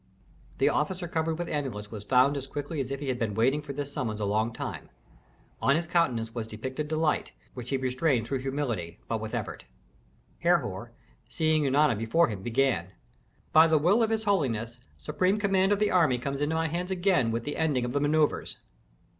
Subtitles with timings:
[0.57, 3.61] The officer covered with amulets was found as quickly as if he had been waiting
[3.61, 4.89] for this summons a long time.
[5.61, 9.65] On his countenance was depicted delight, which he restrained through humility, but with effort.
[10.39, 10.91] Herhor,
[11.29, 12.93] seeing Eunana before him, began,
[13.53, 16.89] "By the will of his holiness, supreme command of the army comes into my hands
[16.89, 18.55] again with the ending of the manœuvres."